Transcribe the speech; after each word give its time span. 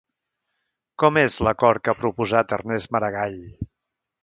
Com 1.03 1.19
és 1.23 1.35
l'acord 1.49 1.85
que 1.85 1.95
ha 1.95 1.97
proposat 2.01 2.57
Ernest 2.59 2.95
Maragall? 2.97 3.39